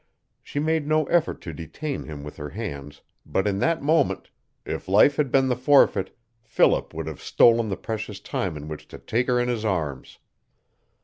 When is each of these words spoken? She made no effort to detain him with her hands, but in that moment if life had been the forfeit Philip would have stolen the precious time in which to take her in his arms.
She 0.41 0.57
made 0.59 0.87
no 0.87 1.03
effort 1.05 1.41
to 1.41 1.53
detain 1.53 2.05
him 2.05 2.23
with 2.23 2.37
her 2.37 2.49
hands, 2.49 3.03
but 3.23 3.45
in 3.45 3.59
that 3.59 3.83
moment 3.83 4.31
if 4.65 4.87
life 4.87 5.15
had 5.17 5.31
been 5.31 5.47
the 5.47 5.55
forfeit 5.55 6.17
Philip 6.41 6.91
would 6.95 7.05
have 7.05 7.21
stolen 7.21 7.69
the 7.69 7.77
precious 7.77 8.19
time 8.19 8.57
in 8.57 8.67
which 8.67 8.87
to 8.87 8.97
take 8.97 9.27
her 9.27 9.39
in 9.39 9.47
his 9.47 9.63
arms. 9.63 10.17